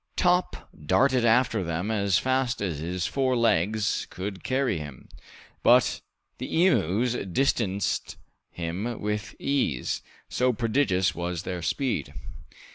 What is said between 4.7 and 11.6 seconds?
him, but the emus distanced him with ease, so prodigious was